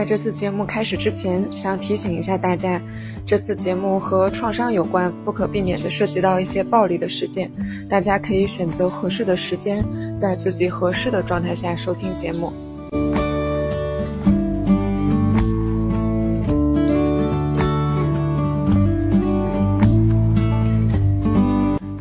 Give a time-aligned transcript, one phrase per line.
[0.00, 2.80] 在这次节目开始之前，想提醒一下大家，
[3.26, 7.52] 这次节目和创伤有关，不可避免的涉及到一些暴力的事件，
[7.86, 9.84] 大家可以选择合适的时间，
[10.18, 12.50] 在自己合适的状态下收听节目。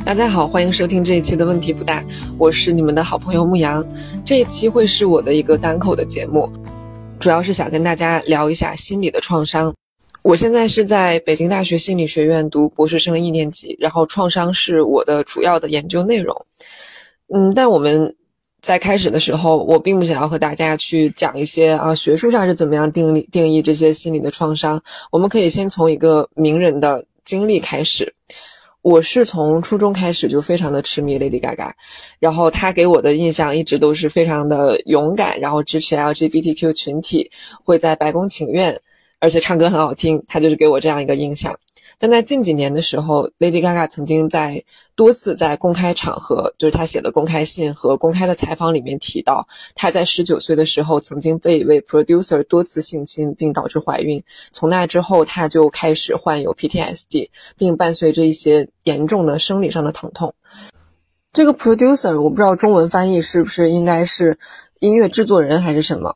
[0.06, 2.04] 大家好，欢迎收听这一期的问题不大，
[2.38, 3.86] 我是你们的好朋友牧羊。
[4.26, 6.50] 这一期会是我的一个单口的节目，
[7.20, 9.74] 主要是想跟大家聊一下心理的创伤。
[10.22, 16.46] 我现在是在北京大学心理学院读博士生一年级，然后创伤是我的主要的研究内容。
[17.34, 18.16] 嗯，但我们
[18.62, 24.82] 在开始的时候，我并不想要和大家去讲一些啊学术上是怎么样定义定义这些心理的创伤。
[25.12, 28.14] 我们可以先从一个名人的经历开始。
[28.82, 31.72] 我是从初中开始就非常的痴迷 Lady Gaga，
[32.20, 37.30] 然后她给我的印象一直都是非常的勇敢，然后支持 LGBTQ 群体，
[37.64, 38.80] 会在白宫请愿，
[39.20, 41.60] 而且唱歌很好听，她就是给我这样一个印象。
[42.02, 44.64] 但在近几年的时候，Lady Gaga 曾经在
[44.96, 54.24] 多次在公开场合，就是她写的公开信和公开的采访里面提到，她在十九岁的时候曾经被一位 producer 多次性侵，并导致怀孕。
[54.54, 60.34] 从那之后，她就开始患有 PTSD，并伴随着一些严重的生理上的疼痛。
[61.34, 64.40] 这个 producer 我不知道中文翻译是不是应该是
[64.80, 66.16] 音乐制作人还是什么。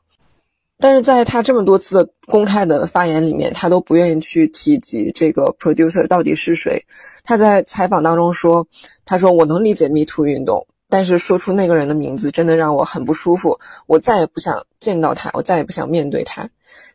[0.84, 6.78] 但是在他这么多次的公开的发言里面，他都不愿意去提及这个 producer 到底是谁。
[7.24, 8.68] 他在采访当中说
[9.06, 16.50] ：“他说我能理解 Me Too 运动，但是说出那个人的名字真的让我很不舒服，我再也不想见到他，我再也不想面对他。”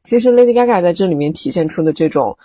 [0.04, 2.36] 其实 Lady Gaga 在这里面体现出的这种。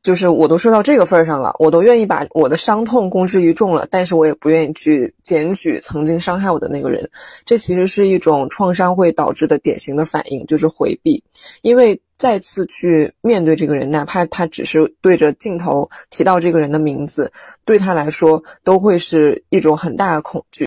[0.00, 7.10] 就是我都说到这个份儿上了，我都愿意把我的伤痛公之于众了，但是我也不愿意去检举曾经伤害我的那个人。
[7.44, 11.22] 这其实是一种创伤会导致的典型的反应，就是回避。
[11.62, 17.30] 因为再次去面对这个人，哪怕他只是对着镜头提到这个人的名字，
[17.64, 20.66] 对他来说都会是一种很大的恐惧。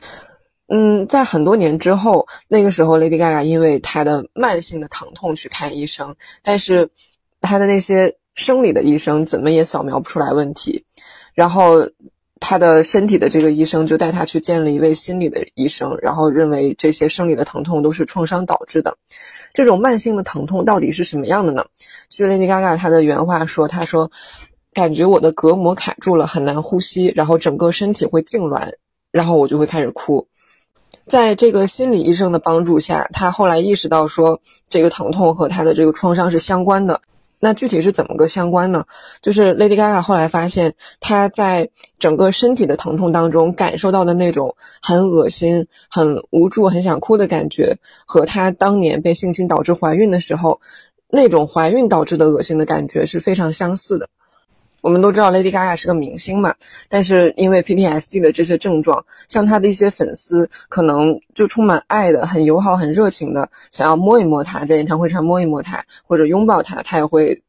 [0.68, 6.14] 嗯，在很多年之后，那个时候 Lady Gaga 因为她的慢性的疼痛去看医生，
[6.44, 6.90] 但是
[7.40, 8.14] 她的那些。
[8.42, 10.84] 生理的医生怎么也扫描不出来问题，
[11.34, 11.88] 然后
[12.42, 18.98] 他的身体的这个医生就带他去见了一位心理的医生，然后认为这些生理的疼痛都是创伤导致的。
[19.54, 21.64] 这种慢性的疼痛到底是什么样的呢？
[22.10, 24.10] 据 Lady Gaga 她的原话说，她说
[24.74, 28.72] ：“感觉我的隔膜卡住了，很难呼吸，然后整个身体会痉挛，
[29.12, 30.28] 然后我就会开始哭。”
[31.06, 37.02] 在这个心理医生的帮助下，他后来意识到说，这个疼痛和他的这个创伤是相关的。
[37.42, 38.86] 那具体是怎么个相关呢？
[39.20, 47.76] 就是 Lady Gaga 后来发现，她在整个身体的疼痛当中感受到的那种很恶心、很无助、很想哭的感觉，
[48.06, 50.62] 和她当年被性侵导致怀孕的时候，
[51.10, 54.08] 那种怀孕导致的恶心的感觉是非常相似的。
[54.82, 56.54] 我们都知道 Lady Gaga 是个明星嘛，
[56.90, 67.40] 但是因为 PTSD 的这些症状，像她的一些粉丝可能就充满爱的、很友好、很热情的，想要摸一摸她，在演唱会上摸一摸她或者拥抱她，她也会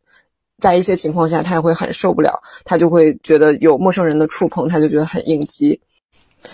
[0.59, 5.81] 在一些情况下，她也会很受不了，她就会觉得有陌生人的触碰，她就觉得很应激。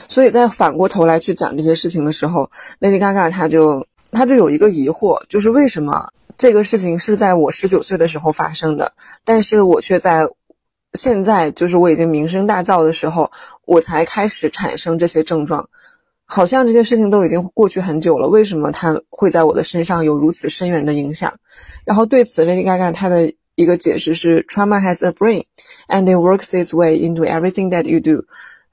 [0.09, 2.49] 所以在反过头来去讲这些事情的时候
[2.81, 8.93] ，Lady Gaga 她就她就有一个疑惑，就是为什么这个事情是在我十九岁的时候发生的，
[9.25, 10.25] 但是我却在。
[10.95, 13.31] 现在就是我已经名声大噪的时候，
[13.67, 15.69] 我才开始产生这些症状，
[16.25, 18.27] 好像这些事情都已经过去很久了。
[18.27, 21.33] 为什么它会在我的身上有如此深远的影响？
[21.85, 25.45] 然后对此，Lady Gaga 她的一个解释是：Trauma has a brain,
[25.89, 28.25] and it works its way into everything that you do.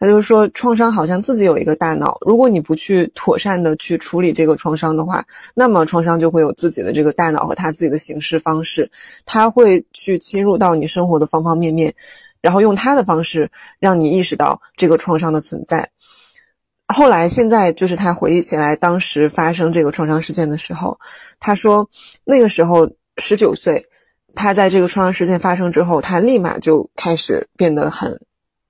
[0.05, 8.89] 就是说，创伤好像自己有一个大脑，如果你不去妥善的去处理这个创伤的话，那么创伤就会有自己的这个大脑和他自己的行事方式，
[9.25, 11.93] 他会去侵入到你生活的方方面面，
[12.41, 13.49] 然后用他的方式
[13.79, 15.89] 让你意识到这个创伤的存在。
[16.87, 20.99] 后来，现在就是他回忆起来当时发生这个创伤事件的时候，
[21.40, 21.90] 他说
[22.23, 23.85] 那个时候十九岁，
[24.35, 28.19] 他在这个创伤事件发生之后，他立马就开始变得很。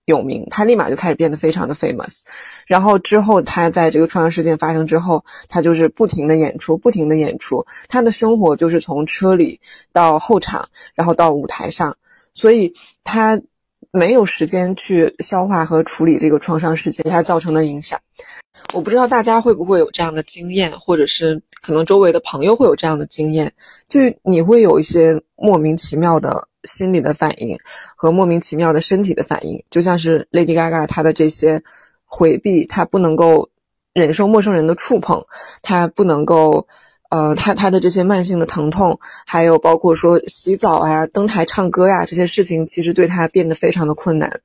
[0.06, 2.22] 有名，他立马就开始变得非常的 famous，
[2.68, 9.60] 然后之后他在这个创伤事件发生之后，他就是不停的演出，不停的演出，他的生活就是从车里
[9.92, 11.98] 到后场，然后到舞台上，
[12.34, 12.72] 所以
[13.04, 13.42] 他
[13.90, 18.00] 没有时间去消化和处理这个创伤事件他造成的影响。
[18.74, 23.52] 我不知道大家会不会有这样的经验，或者是可能周围的朋友会有这样的经验，
[23.90, 26.48] 就你会有一些莫名其妙的。
[26.66, 27.58] 心理的反应
[27.96, 31.62] 和莫名其妙的身体的反应，就像是 Lady Gaga 她的这些
[32.06, 33.50] 回避，她不能够
[33.94, 35.26] 忍受陌生人的触碰，
[35.62, 36.68] 她不能够
[37.10, 44.42] 呃，她她的这些慢性的疼痛，还有包括说洗澡啊、登台唱歌呀这些事情，其实对她变得非常的困难，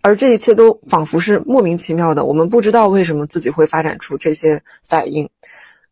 [0.00, 5.28] 而这一切都仿佛是莫名其妙的，我们不知道为什么自己会发展出这些反应。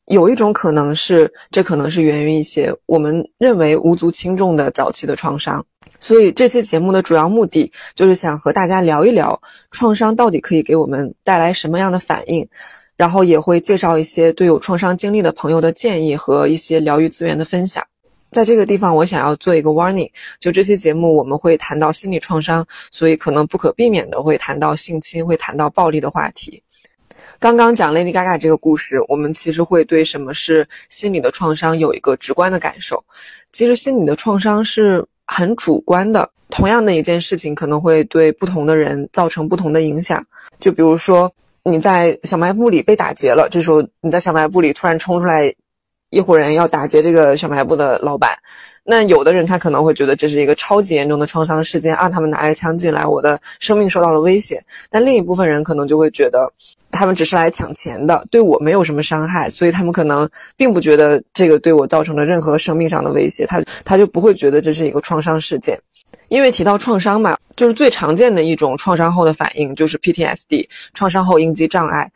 [0.07, 5.65] 有一种可能是，这可能是源于一些我们认为无足轻重的早期的创伤。
[6.01, 9.41] 所以这期节目的主要目的就是想和大家聊一聊
[9.71, 12.49] 创伤到底可以给我们带来什么样的反应。
[12.95, 17.85] 然后也会介绍一些对有创伤经历的朋友的建议和一些疗愈资源的分享。
[18.31, 20.09] 在这个地方，我想要做一个 warning，
[20.39, 26.63] 就这期节目我们会谈到心理创伤，所以可能不可避免的会谈到性侵，会谈到暴力的话题。
[27.43, 33.03] 刚刚讲 Lady Gaga 这个故事，我们其实会对什么是心理的创伤有一个直观的感受。
[33.51, 40.25] 其实心理的创伤是很主观的，同样的一件事情可能会对不同的人造成不同的影响。
[40.61, 41.29] 就比如说。
[41.65, 45.55] 你在小卖部里被打劫了，这时候你在小卖部里突然冲出来，
[46.13, 48.37] 一伙人要打劫这个小卖部的老板，
[48.85, 54.63] 那有的人他可能会觉得这是一个超级严重的创伤事件啊，他们拿着枪进来，我的生命受到了威胁。
[54.91, 56.47] 但另一部分人可能就会觉得，
[56.91, 65.81] 他们只是来抢钱的，对我没有什么伤害，所以他们可能并不觉得这个对我造成了任何生命上的威胁，他他就不会觉得这是一个创伤事件。
[66.29, 72.11] 因为提到创伤嘛，就是最常见的一种创伤后的反应就是 PTSD，创伤后应激障碍。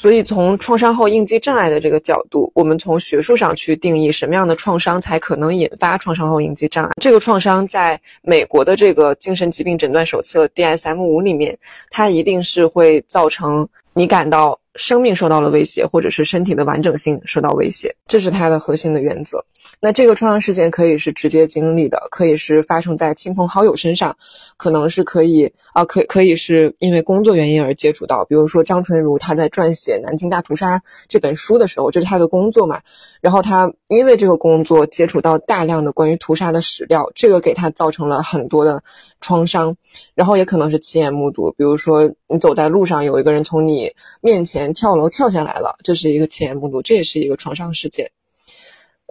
[0.00, 6.92] 所以从创伤后应激障碍的这个角度，我们从学术上去定义什么样的创伤才可能引发创伤后应激障碍。
[7.02, 11.58] 这个创伤在美国的这个精神疾病诊断手册 DSM 五里面，
[11.90, 19.44] 它一定是会造成你感到生命受到了威胁，或者是身体的完整性受到威胁，这是它的核心的原则。
[19.80, 24.16] 那这个创伤事件可以是直接经历的，可以是发生在亲朋好友身上，
[24.56, 32.80] 可能是可以啊，可可以是因为工作原因而接触到，比如说张纯如他在撰写《南京大屠杀》这本书的时候，这是他的工作嘛，
[33.20, 38.82] 然后他因为这个工作接触到大量的关于屠杀的史料，这个给他造成了很多的
[39.20, 39.74] 创伤，
[40.14, 43.92] 然后也可能是亲眼目睹，比如说你走在路上有一个人从你
[44.22, 48.10] 面前跳楼跳下来了，这是一个亲眼目睹，这也是一个创伤事件。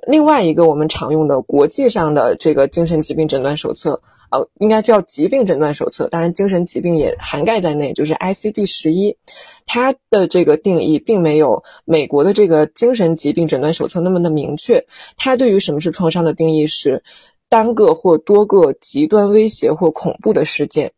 [0.08, 4.00] 另外一个我们常用的国际上的这个精神疾病诊断手册，
[4.30, 9.18] 呃，应该叫疾病诊断手册，当然精神疾病也涵盖在内，就是 ICD 十一，
[9.66, 14.86] 它的这个定义并没有美国的这个精神疾病诊断手册那么的明确。
[15.18, 17.04] 它对于什么是创伤的定义是
[17.50, 20.92] 单个或多个极端威胁或恐怖的事件。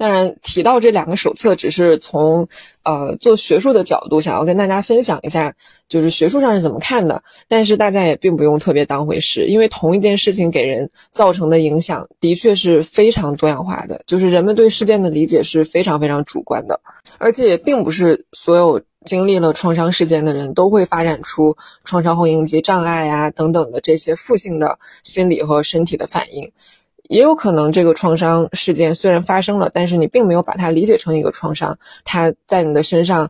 [0.00, 2.48] 当然，提到这两个手册，只是从
[2.84, 5.54] 呃做学术的角度，想要跟大家分享一下，
[5.90, 7.22] 就是学术上是怎么看的。
[7.48, 16.80] 但是大家也并不用特别当回事，因为同一件事情给人造成的影响的确是非常多样化的，就是人们对事件的理解是非常非常主观的，
[17.18, 21.54] 而且也并不是所有经历了创伤事件的人都会发展出
[21.84, 26.50] 创伤后应激障碍呀等等的这些负性的心理和身体的反应。
[27.10, 33.28] 也有可能，这个创伤事件虽然发生了，但是你并没有把它理解成一个创伤，它在你的身上，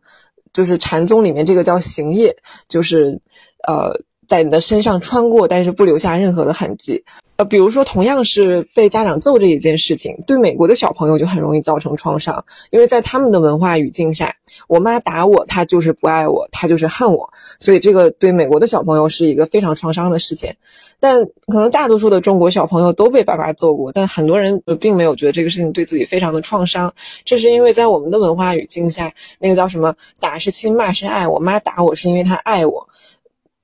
[0.53, 2.37] 就是禅宗里面这个叫行业，
[2.69, 3.19] 就是，
[3.67, 3.99] 呃，
[4.31, 7.03] 在你的身上穿过，但是不留下任何的痕迹。
[7.35, 14.37] 呃，比如说，同样是被家长揍这一件事情，对美国的小朋友就很容易造成创伤，因为在他们的文化语境下，
[14.69, 17.29] 我妈打我，她就是不爱我，她就是恨我，
[17.59, 20.54] 所以这个对美国的小朋友是一个非常创伤的事情。
[21.00, 32.87] 但可能大多数的中国小朋友都被爸爸揍过，但很多人并没有觉得这个事情对自己非常的创伤，这是因为在我们的文化语境下，那个叫什么“打是亲，骂是爱”，我妈打我是因为她爱我，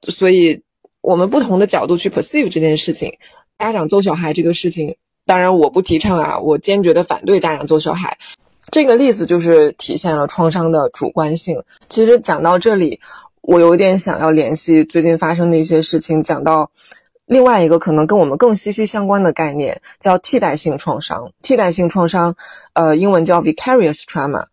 [0.03, 0.63] 所以
[1.01, 3.13] 我们不同的角度去 perceive 这件事情。
[3.59, 8.19] 家长揍小孩这个事情，当然我不提倡啊，我坚决的反对家长揍小孩。
[8.71, 11.63] 这个例子就是体现了创伤的主观性。
[11.89, 13.01] 其实讲到这里，
[13.41, 16.71] 我有点想要联系最近发生的一些事情，讲到
[17.27, 21.33] 另外一个可能跟我们更息息相关的概念，叫替代性创伤。
[21.43, 22.35] 替代性创伤，
[22.75, 24.45] 呃，英文叫 vicarious trauma。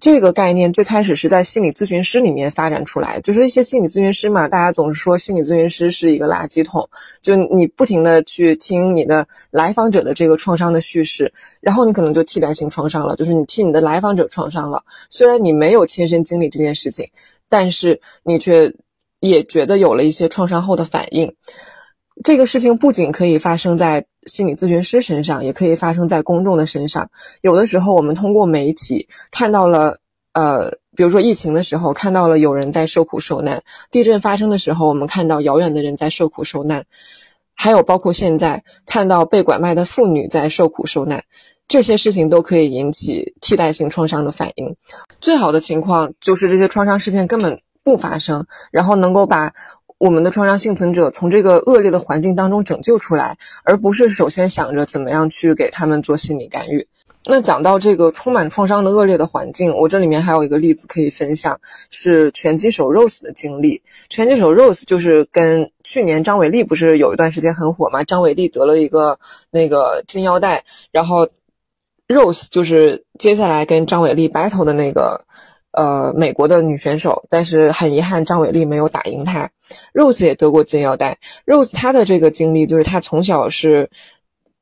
[0.00, 6.88] 这个概念最开始是在心理咨询师里面发展出来，就是一些心理咨询师嘛，大家总是说心理咨询师是一个垃圾桶，
[7.20, 11.30] 就你不停的去听你的来访者的这个创伤的叙事，
[11.60, 17.06] 然后你可能就替代性创伤了，就是你替你的来访者创伤了，虽然你没有亲身经历这件事情，
[17.48, 18.72] 但是你却
[19.20, 21.30] 也觉得有了一些创伤后的反应。
[22.22, 27.08] 这个事情不仅可以发生在心理咨询师身上，也可以发生在公众的身上。
[27.40, 29.98] 有的时候，我们通过媒体看到了，
[30.34, 33.58] 呃，比如说疫情的时候，看到了有人在受苦受难；
[33.90, 36.82] 地震发生的时候，我们看到遥远的人在受苦受难；
[37.54, 41.24] 还有包括现在看到被拐卖的妇女在受苦受难，
[41.68, 44.76] 这些事情都可以引起替代性创伤的反应。
[45.22, 49.54] 最好的情况就是这些创伤事件根本不发生，然后能够把。
[50.00, 56.88] 我们的创伤幸存者从这个恶劣的环境当中拯救出来，而不是首先想着怎么样去给他们做心理干预。
[57.26, 63.82] 那讲到这个充满创伤的恶劣的环境，我这里面还有一个例子可以分享，是拳击手 Rose 的经历。
[64.08, 68.02] 拳击手 Rose 就是跟去年张伟丽不是有一段时间很火嘛？
[68.02, 69.18] 张伟丽得了一个
[69.50, 71.28] 那个金腰带，然后
[72.08, 75.26] Rose 就是接下来跟张伟丽 battle 的那个。
[75.72, 79.48] 呃，美国的女选手，但是很遗憾，张伟丽没有打赢她。
[79.94, 81.18] Rose 也得过金腰带。
[81.46, 83.90] Rose 她的这个经历就是，她从小是，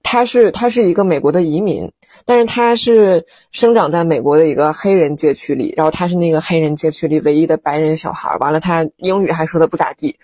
[0.02, 1.90] 她是她是一个美国的移民，
[2.24, 8.36] 但是她是生长在美国的一个黑人街区里，然后她是那个黑人街区里唯一的白人小孩。
[8.38, 10.16] 完了，她英语还说的不咋地。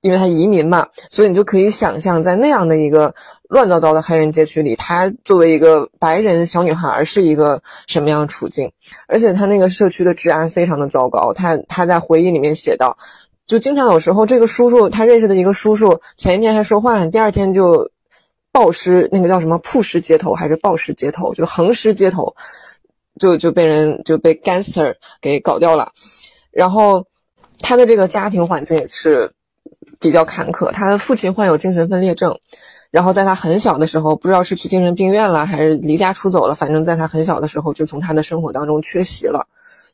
[0.00, 3.12] 因为她移民嘛，所以你就可以想象，在那样的一个
[3.48, 8.70] 乱糟糟的黑人街区里，她作为一个白人小女孩是一个什么样的处境？
[9.08, 11.32] 而且她那个社区的治安非常的糟糕。
[11.32, 12.96] 她她在回忆里面写道，
[13.48, 17.90] 就经常有时候这个叔叔他认识的一个叔叔，前一天还说话，第二天就
[18.52, 22.36] 暴尸，那个叫什么曝尸街头还是暴尸街头，就横尸街头，
[23.18, 25.90] 就就被人就被 gangster 给搞掉了。
[26.52, 27.04] 然后
[27.58, 29.32] 他的这个家庭环境也是。
[30.00, 32.38] 比较坎坷，他的父亲患有精神分裂症，
[32.92, 39.44] 然后在他很小的时候，不知道是去精神病院了，还是离家出走了，反正在他很小的时候就从他的生活当中缺席了。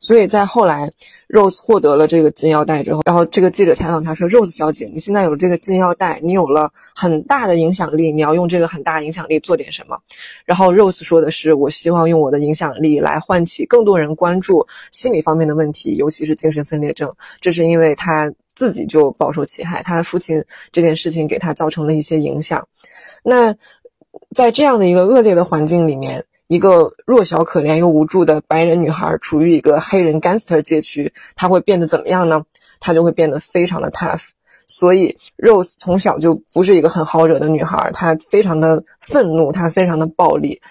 [0.05, 0.87] 所以在后来
[1.29, 9.97] ，Rose 获得了这个金腰带之后，然后这个记者采访他说：“Rose 小姐，你现在有了这个金腰带，你有了很大的影响力，你要用这个很大影响力做点什么？”
[10.45, 17.11] 然后 Rose 说的是：“我希望用我的影响力来唤起更多人关注心理方面的问题，尤其是精神分裂症。
[17.41, 22.65] 这是因为他。”自己就饱受其害，他的父亲这件事情给他造成了一些影响。
[23.21, 23.53] 那
[24.33, 32.43] 在这样的一个恶劣的环境里面，一个弱小可怜又无助的白人女孩处于一个黑人 gangster 街区，她会变得怎么样呢？
[32.79, 34.29] 她就会变得非常的 tough。
[34.67, 40.61] 所以 Rose 从小就不是一个很好惹的女孩，她非常的愤怒，她非常的暴力，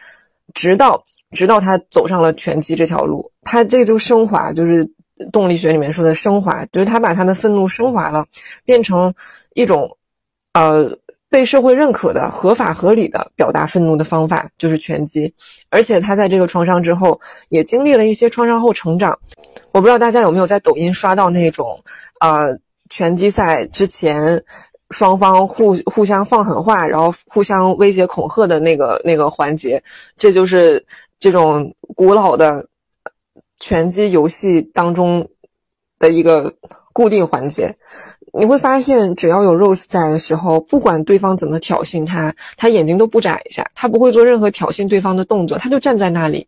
[0.55, 1.03] 直到
[1.33, 4.89] 直到她走上了拳击这条路，她这就升华，就是。
[5.33, 8.27] 动力学里面说的升华，就是她把她的愤怒升华了，
[8.65, 9.15] 变成
[9.55, 9.97] 一种，
[10.55, 10.91] 呃，
[11.35, 15.35] 被社会认可的合法合理的表达愤怒的方法，就是拳击。
[15.69, 19.19] 而且他在这个创伤之后，也经历了一些创伤后成长。
[19.73, 21.77] 我不知道大家有没有在抖音刷到那种，
[22.21, 22.57] 呃，
[22.89, 24.41] 拳击赛之前
[24.91, 29.83] 双方互互相放狠话，然后互相威胁恐吓的那个那个环节，
[30.17, 30.87] 这就是
[31.19, 32.65] 这种古老的。
[33.61, 35.27] 拳击游戏当中
[35.99, 36.55] 的一个
[36.93, 37.75] 固定环节，
[38.37, 46.47] 你会发现，只要有 Rose 在的时候，不管对方怎么挑衅他，他眼睛都不眨一下，他不会做任何挑衅对方的动作，他就站在那里。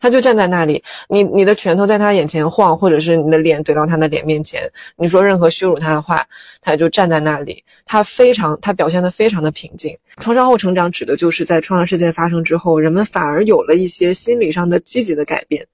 [0.00, 4.60] 他就站在那里，你你的拳头在他眼前晃，或者是你的脸怼到他的脸面前，
[4.96, 6.26] 你说任何羞辱他的话，
[6.60, 7.64] 他就站在那里。
[7.86, 9.96] 他非常，他表现的非常的平静。
[10.18, 15.64] 创伤后成长指的就是在创伤事件发生之后，人们反而有了一些心理上的积极的改变。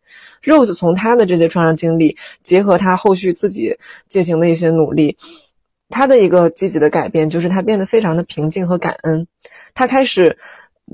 [0.45, 3.75] Rose 从他的这些创伤经历，结合他后续自己
[4.09, 5.17] 进行的一些努力，
[5.93, 9.25] 他的一个积极的改变就是他变得非常的平静和感恩。
[9.75, 10.37] 他开始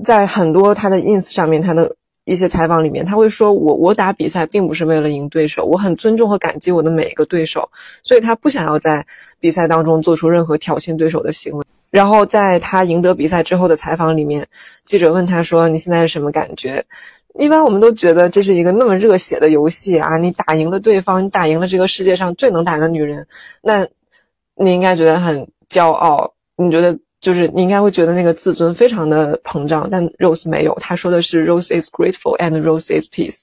[0.03, 1.95] 在很多他的 ins 上面，他的。
[2.25, 7.67] 一些采访里面，他会说：“我我打比赛并不是为了赢对手，我很尊重和感激我的每一个对手，
[8.03, 9.03] 所以他不想要在
[9.39, 14.45] 比赛当中做出任何挑衅对手的行为。”然后在他赢得比赛之后的采访里面，
[14.85, 16.85] 记者问他说：“你现在是什么感觉？”
[17.33, 23.25] 一般我们都觉得这是一个那么热血的游戏啊，你打赢了对方，你打赢了这个世界上最能打的女人，
[23.63, 23.87] 那
[24.59, 26.97] 你应该觉得很骄傲，你觉得？
[27.21, 33.41] 就是你应该会觉得那个自尊非常的膨胀，但 Rose 没有，他说的是 Rose is grateful and Rose is peace，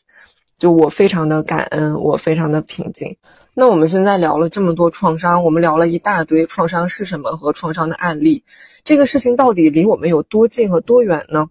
[0.59, 3.15] 就我非常的感恩，我非常的平静。
[3.53, 8.43] 那我们现在聊了这么多创伤，我们聊了一大堆创伤是什么和创伤的案例，
[8.83, 11.47] 这个事情到底离我们有多近和多远呢？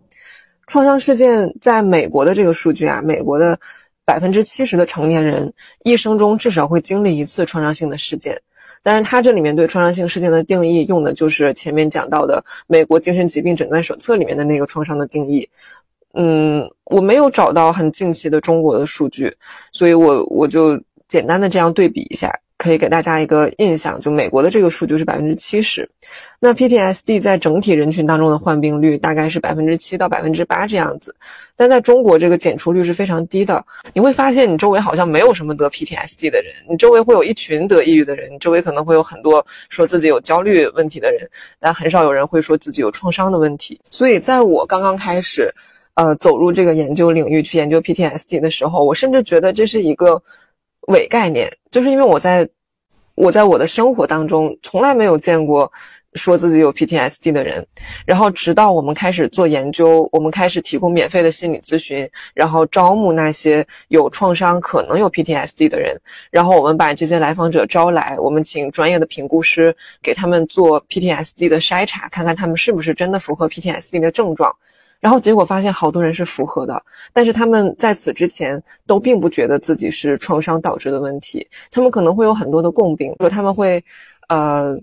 [0.66, 3.60] 创伤事件在美国的这个数据啊，美国的
[4.04, 5.54] 百分之七十的成年人
[5.84, 8.42] 一生中至少会经历一次创伤性的事件。
[8.86, 15.50] 但是它这里面对创伤性事件的定义用的就是前面讲到的美国精神疾病诊断手册里面的那个创伤的定义。
[16.14, 19.36] 嗯，我没有找到很近期的中国的数据，
[19.72, 22.32] 所以我我就简单的这样对比一下。
[22.58, 25.88] 可以给大家一个印象，就美国的这个数据是百分之七十，
[26.40, 31.14] 那 PTSD 在整体人群当中的患病率大概是百分之七到百分之八这样子，
[31.58, 33.64] 但在中国这个检出率是非常低的。
[33.94, 43.78] 你会发现你周围好像没有什么得 PTSD 的人，你周围会有一群得抑郁的人，你周围可能会有很多说自己有焦虑问题的人，但很少有人会说自己有创伤的问题。
[43.92, 45.54] 所以在我刚刚开始，
[45.96, 50.24] 呃，走入这个研究领域去研究 PTSD 的时候，我甚至觉得这是一个。
[50.88, 52.48] 伪概念，就是因为我在
[53.16, 55.72] 我在我的生活当中从来没有见过。
[56.16, 57.68] 说自己有 PTSD 的人，
[58.06, 66.00] 然后直到我们开始做研究，我们开始提供免费的心理咨询，然后招募那些有创伤可能有 PTSD 的人，
[66.32, 74.56] 然后我们把这些来访者招来，我们请专业的评估师给他们做 PTSD 的筛查，看看他们是不是真的符合 PTSD 的症状，
[75.06, 76.82] 然后结果发现好多人是符合的，
[77.14, 83.84] 但是他们在此之前都并不觉得自己是创伤导致的问题，他们可能会有很多的共病，说他们会，
[84.30, 84.76] 呃。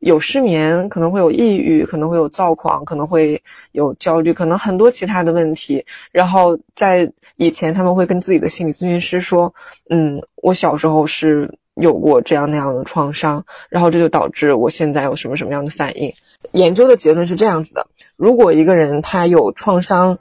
[0.00, 3.42] 有失眠，可能会有抑郁，可能会有躁狂，可能会
[3.72, 5.84] 有焦虑，可能很多其他的问题。
[6.12, 9.52] 然后在以前，他们会跟自己的心理咨询师说
[9.88, 16.12] ：“嗯，我小时候是有过这样那样的创伤，然后这就导致我现在有什么什么样的反应。”
[16.52, 20.16] 研究的结论是这样子的：如果一个人他有创伤，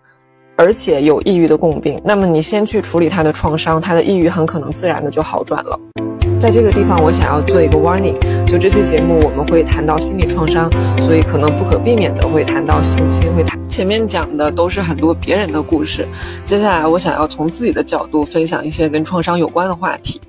[0.56, 5.80] 而且有抑郁的共病，那么你先去处理他的创伤，他的抑郁很可能自然的就好转了。
[6.40, 10.70] 在这个地方，我想要做一个 warning，就这期节目我们会谈到心理创伤，
[11.00, 16.06] 所以可能不可避免的会谈到性侵，会谈前面讲的都是很多别人的故事，
[16.46, 20.20] 接下来我想要从自己的角度分享一些跟创伤有关的话题。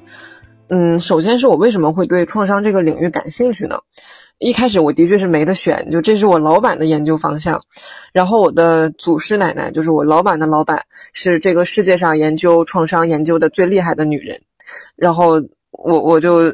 [0.68, 3.78] 嗯，首先是我为什么会对创伤这个领域感兴趣呢？
[4.38, 7.60] 一开始我的确是没得选，就这是我老板的研究方向，
[8.12, 14.40] 然后我的祖师奶奶就是我老板的老板，是这个世界上研究创伤研究的最厉害的女人，
[14.96, 15.42] 然后。
[15.78, 16.50] 我我就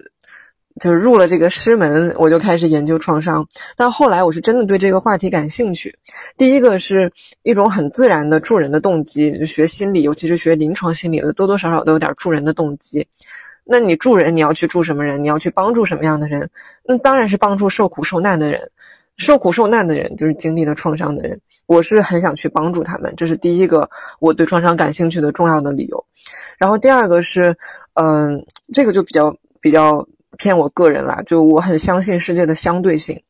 [0.80, 3.46] 就入了这个师门，我就开始研究创伤。
[3.76, 5.96] 但后来我是真的对这个话题感兴趣。
[6.36, 7.12] 第一个是
[7.44, 13.06] 一种很自然的助人的动机，就学心理，尤其是学临床心理的，多多少少都有点助人的动机。
[13.64, 15.22] 那你助人，你要去助什么人？
[15.22, 16.48] 你要去帮助什么样的人？
[16.84, 18.60] 那当然是帮助受苦受难的人。
[19.16, 21.38] 受苦受难的人就是经历了创伤的人。
[21.66, 23.88] 我是很想去帮助他们，这是第一个
[24.20, 26.04] 我对创伤感兴趣的重要的理由。
[26.58, 27.56] 然后第二个是。
[27.94, 28.42] 嗯，
[28.72, 30.02] 这个就比较比较
[30.38, 33.22] 偏我个人啦，就我很相信世界的相对性。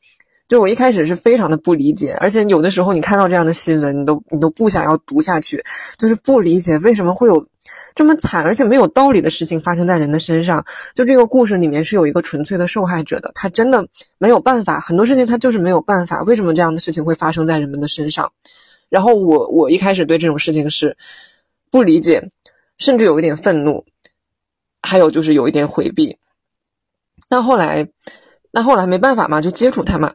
[0.49, 5.65] 就我一开始是非常的不理解，而且有的时候你看到这样的新闻，你都你都不想要读下去，
[5.99, 7.49] 就是不理解为什么会有
[7.95, 10.65] 这么惨而且没有道理的事情发生在人的身上。
[10.95, 13.87] 就这个故事里面是有一个纯粹的受害者的，他真的
[14.19, 16.23] 没有办法，很多事情他就是没有办法。
[16.23, 18.33] 为什么这样的事情会发生在人们的身上？
[18.89, 20.97] 然后我我一开始对这种事情是
[21.71, 22.29] 不理解，
[22.79, 23.85] 甚至有一点愤怒。
[24.85, 26.19] 还有就是有一点回避，
[27.29, 27.89] 但后来，
[28.53, 30.13] 那后来没办法嘛，就接触他嘛，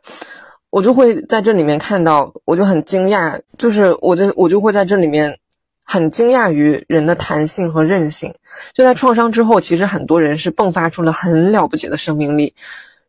[0.69, 5.37] 我就会在这里面看到，我就很惊讶，就是我就我就会在这里面
[5.83, 8.33] 很惊讶于人的弹性和韧性。
[8.73, 12.53] 就在创伤之后，其实很多人是迸发出了很了不起的生命力，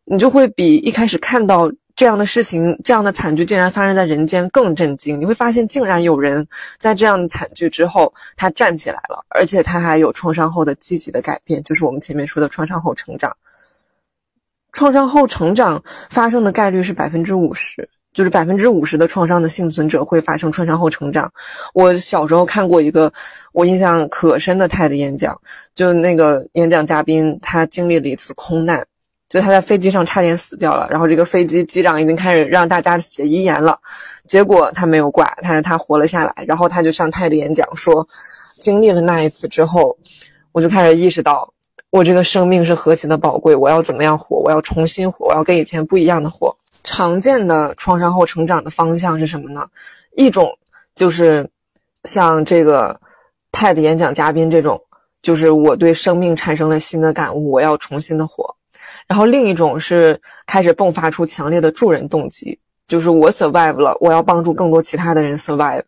[0.03, 1.71] 你就会比一开始看到。
[1.95, 5.19] 这样的事情，这样的惨剧竟然发生在人间，更震惊。
[5.19, 13.35] 你会发现，竟然有人在这样的惨剧之后，他站起来了，而且他还有创伤后的积极的改变，就是我们前面说的创伤后成长。
[14.73, 21.31] 创伤后成长发生的概率是百分之五十，就是百分之五十的创伤的幸存者会发生创伤后成长。
[21.73, 23.11] 我小时候看过一个
[23.53, 25.39] 我印象可深的泰的演讲，
[25.75, 28.85] 就那个演讲嘉宾他经历了一次空难。
[29.29, 33.79] 就他在飞机上差点死掉了，然后这个飞机机长已经开始让大家写遗言了，
[34.25, 36.33] 结果他没有挂，但是他活了下来。
[36.47, 38.07] 然后他就上泰的演讲说，
[38.57, 39.95] 经历了那一次之后，
[40.51, 41.47] 我就开始意识到，
[41.91, 46.55] 我这个生命是何其的宝贵，我要怎么样活，我要重新活，我要跟以前不一样的活。
[46.83, 49.67] 常见的创伤后成长的方向是什么呢？
[50.15, 50.57] 一种
[50.95, 51.49] 就是
[52.03, 52.99] 像这个
[53.51, 54.81] 泰的演讲嘉宾这种，
[55.21, 58.55] 就是我对生命产生了新的感悟，我要重新的活。
[59.07, 65.81] 然后另一种是开始迸发出强烈的助人动机，就是我 survive 了，我要帮助更多其他的人 survive。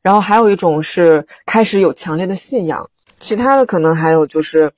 [0.00, 4.72] 然后还有一种是开始有强烈的信仰，其他的可能还有就是，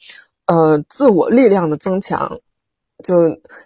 [0.47, 2.39] 呃，自我力量的增强，
[3.05, 3.15] 就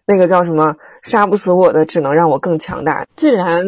[0.07, 3.07] 那个叫什么“杀不死我的，只能让我更强大”。
[3.16, 3.64] 既然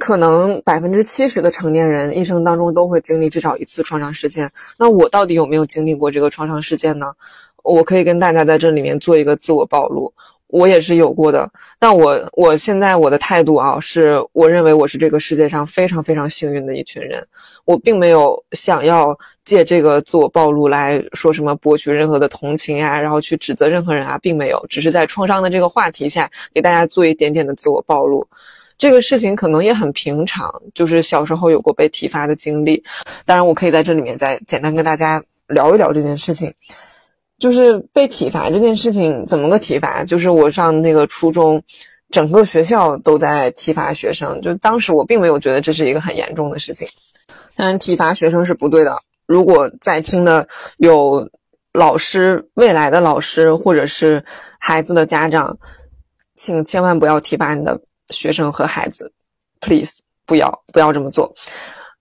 [0.00, 7.12] 可能百分之七十的成年人一生当中都会经历至少一次创伤事件，那我到底有没有经历过这个创伤事件呢？
[7.62, 10.12] 我可以跟大家在这里面做一个自我暴露，
[10.48, 11.50] 我也是有过的。
[11.78, 17.26] 但我我现在我的态度啊，是我认为我是这个世界上非常非常幸运的一群人。
[17.64, 24.64] 我并没有想要借这个自我暴露来说什么博取任何的同情呀，然后去指责任何人啊，并没有。
[24.68, 28.26] 只是在创伤的这个话题下，给大家做一点点的自我暴露。
[28.78, 32.82] 这个事情可能也很平常，就是小时候有过被体罚的经历。
[33.24, 36.52] 当然，我可以在这里面再简单跟大家聊一聊这件事情。
[37.38, 40.02] 就是被体罚这件事情，怎么个体罚？
[40.04, 41.62] 就是我上那个初中，
[42.10, 44.40] 整个学校都在体罚学生。
[44.40, 46.88] 就当时我并没有觉得这是一个很严重的事情。
[47.56, 48.96] 当然，体罚学生是不对的。
[49.26, 50.46] 如果在听的
[50.78, 51.28] 有
[51.72, 54.24] 老师、未来的老师或者是
[54.58, 55.58] 孩子的家长，
[56.36, 57.78] 请千万不要提拔你的
[58.10, 59.12] 学生和孩子
[59.60, 61.34] ，please 不要不要这么做。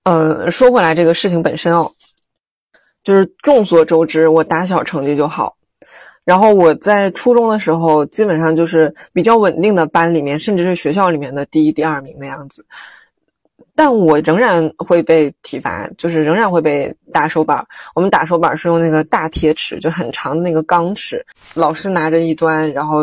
[0.04, 1.92] 嗯，说回来这个事情本身哦，
[3.06, 5.56] 就是众所周知，我打小成绩就好，
[6.26, 12.66] 然后我在初中的时候基本上就是比较稳定的班里面，甚至是学校里面的第一、第二名的样子。
[13.78, 17.64] 但我仍然会被体罚，就是仍然会被打手板。
[17.94, 23.02] 我们打手板是用那个大铁尺，就很长的那个钢尺，老师拿着一端，然后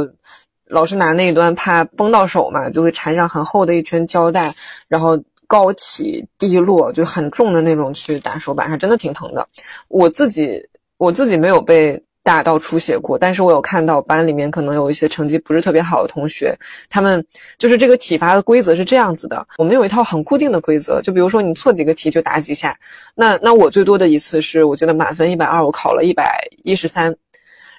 [0.66, 4.52] 老师拿那一端怕崩到手嘛，就会缠上很厚的一圈胶带，
[4.88, 5.16] 然后
[5.52, 9.46] 高起低落，就很重的那种去打手板，还真的挺疼的。
[9.88, 12.02] 我自己我自己没有被。
[12.24, 16.56] 打到出血过，但是我有看到班里面可能有一些成绩不是特别好的同学，
[16.88, 17.26] 他们
[17.58, 22.78] 就是这个体罚的规则是这样子的，我们有一套很固定的规则，就比如说你错几个题就打几下，
[23.16, 27.12] 那那我最多的一次是我记得满分一百二，我考了一百一十三，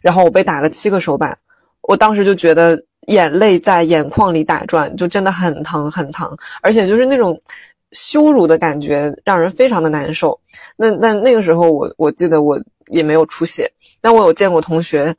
[0.01, 1.37] 然后我被打了七个手板，
[1.83, 7.39] 我当时就觉得眼泪在眼眶里打转，就真的很疼很疼，而且就是那种
[7.91, 10.39] 羞辱的感觉让人非常的难受。
[10.75, 12.61] 那那那个时候我我记得我。
[12.89, 15.15] 也没有出血，但我有见过同学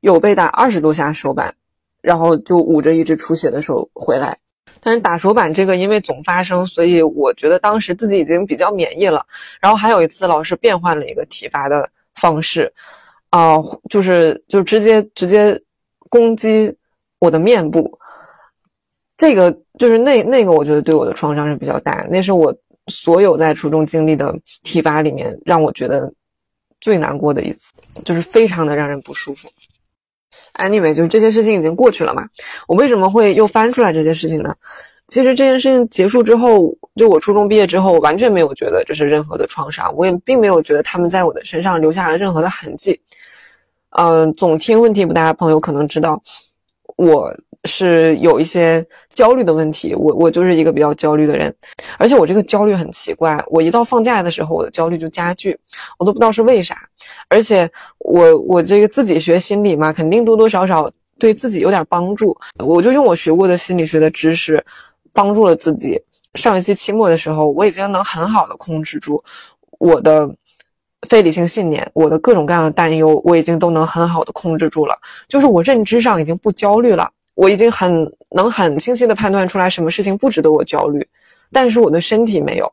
[0.00, 1.54] 有被打二十多下手板，
[2.02, 4.36] 然后就捂着一只出血的手回来。
[4.80, 9.24] 但是打手板这个因为总发生，所以我觉得当时自己已经比较免疫了。
[9.60, 12.70] 然后还有一次老师变换了一个体罚的方式，
[13.30, 13.56] 啊，
[13.88, 15.58] 就是就直接直接
[16.12, 16.76] 攻击
[17.18, 17.98] 我的面部，
[19.16, 22.54] 这个就是那那个我觉得对我的创伤是比较大，那是我
[22.88, 26.12] 所有在初中经历的体罚里面让我觉得。
[26.84, 27.72] 最难过的一次，
[28.04, 29.48] 就是非常的让人不舒服。
[30.54, 32.26] Anyway，就是这件事情已经过去了嘛。
[32.66, 34.52] 我为什么会又翻出来这件事情呢？
[35.06, 43.00] 其实这件事情结束之后，就我初中毕业之后，完全没有觉得这是任何的创伤，我也并没有觉得他们在我的身上留下了任何的痕迹。
[43.96, 46.22] 嗯，总听问题不大的朋友可能知道，
[46.96, 47.32] 我。
[47.64, 51.54] 是有一些焦虑的问题，我我就是一个比较焦虑的人，
[51.96, 55.56] 而且我这个焦虑很奇怪，我一到放假的时候，我的焦虑就加剧，
[55.96, 56.76] 我都不知道是为啥。
[57.28, 64.60] 而且我我这个自己学心理嘛，肯定多多少少对自己有点帮助，我就用我学过的心理学的知识
[65.12, 65.96] 帮助了自己。
[66.34, 69.22] 上一期期末的时候，我已经能很好的控制住
[69.78, 70.28] 我的
[71.08, 74.96] 非理性信念，我的各种各样的担忧，我已经都能很好的控制住了，
[75.28, 77.10] 就是我认知上已经不焦虑了。
[77.34, 81.04] 我已经很能很清晰的判断出来什么事情不值得我焦虑，
[81.50, 82.70] 但是我的身体没有，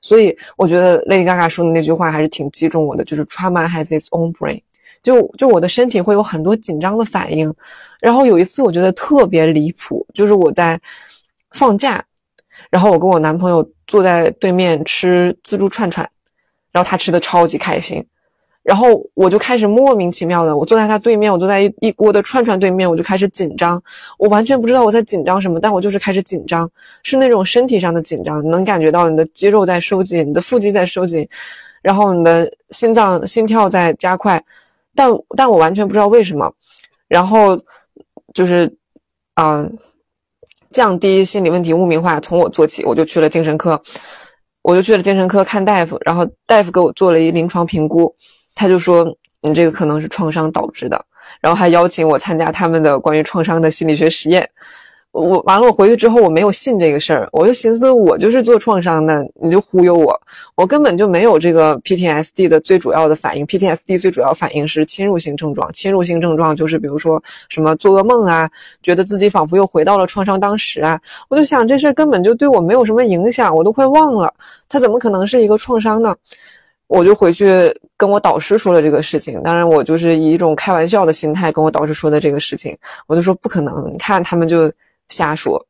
[0.00, 4.60] 所以我觉得 Lady Gaga 说的那句话还是挺击中我的，就是 trauma has its own brain，
[5.00, 7.54] 就就我的身体会有很多紧张的反应，
[8.00, 10.78] 然后有一次我觉得特别离谱，就是我在
[11.52, 12.04] 放假，
[12.68, 16.06] 然后我跟我男朋友坐在对面吃自助串串，
[16.72, 18.04] 然后他吃的超级开心。
[18.62, 23.82] 然后我就开始莫名其妙的，我坐在他对面，我坐在一一锅的串串对面，我就开始紧张。
[24.18, 26.70] 我完全不知道我在紧张什么，但我就是开始紧张，
[27.02, 31.26] 是那种身体上的紧张，能感觉到你的肌肉在收紧，你的腹肌在收紧，
[31.80, 34.40] 然后你的心脏心跳在加快，
[34.94, 36.52] 但但我完全不知道为什么。
[37.08, 37.58] 然后
[38.34, 38.70] 就是，
[39.40, 39.74] 嗯，
[40.70, 43.80] 降低心理问题污名化从我做起，我就去了精神科，
[44.62, 48.14] 我就去了精神科看大夫，然后大夫给我做了一临床评估。
[48.54, 49.06] 他就说
[49.42, 51.02] 你这个可能是创伤导致的，
[51.40, 54.48] 然后还邀请我参加他们的关于创伤的心理学实验。
[55.12, 60.18] 我完了，我回去之后我没有信这个事儿，我就寻思我就是做创伤的，你就忽悠我，
[60.54, 63.44] 我根本就没有这个 PTSD 的最主要的反应。
[63.44, 68.48] PTSD 最主要反应是侵入性症状，侵入性症状就是比如说什么做噩梦啊，
[68.82, 71.00] 觉得自己仿佛又回到了创伤当时啊。
[71.28, 74.32] 我就想这事儿根本就对我没有什么影响，我都快忘了，
[74.68, 76.14] 它怎么可能是一个创伤呢？
[76.86, 84.70] 我就回去跟我导师说了这个事情，当然我就是以一种开玩笑的心态跟我导师说的这个事情，我就说不可能，你看他们就
[85.10, 85.62] 瞎说。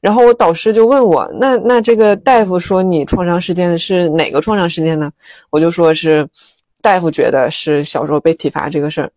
[0.00, 5.10] 然后我导师就问我，那那这个大夫说你创伤事件是哪个创伤事件呢？
[5.50, 6.28] 我就说是
[6.82, 9.10] 大夫觉得是小时候被体罚这个事儿。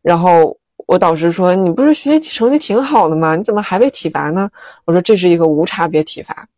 [0.00, 3.36] 然后我导师说你不是学习成绩挺好的吗？
[3.36, 4.50] 你怎么还被体罚呢？
[4.86, 6.48] 我说这是一个无差别体罚。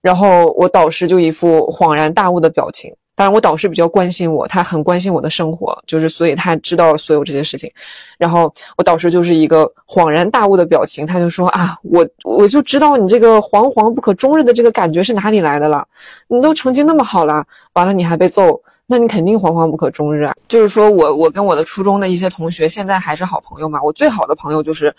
[0.00, 2.94] 然后我导师就一副恍然大悟的表情。
[3.16, 7.70] 当然，我导师比较关心我，他很关心我的生活，就是所以他知道所有这些事情。
[8.18, 15.86] 然后我导师就是一个恍然大悟的表情，他就说啊，我我就知道你这个惶惶不可终日的这个感觉是哪里来的了。
[16.26, 20.34] 你都成绩那么好了，完了你还被揍，那你肯定惶惶不可终日啊。
[20.48, 24.92] 就是说我我跟我的初中的一些同学现在还是好朋友嘛，我最好的朋友就是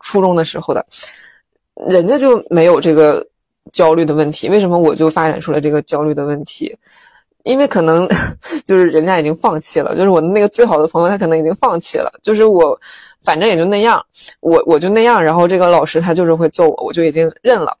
[0.00, 0.84] 初中的时候的，
[1.88, 3.26] 人家就没有这个
[3.72, 6.76] 焦虑的问题，为什么我就发展出了这个焦虑的问题？
[7.44, 8.08] 因为可能
[8.64, 12.10] 就是人家已经放弃了，就是我的那个最好的朋友，他可能已经放弃了。
[12.22, 12.78] 就是我，
[13.22, 14.04] 反正也就那样，
[14.40, 15.22] 我我就那样。
[15.22, 17.76] 然后这个老师他就是会揍我，我就已经认了。